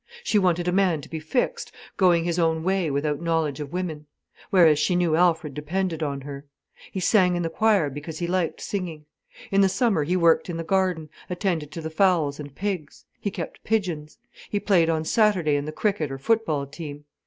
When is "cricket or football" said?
15.71-16.65